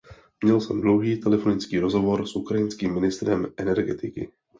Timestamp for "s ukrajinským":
2.27-2.93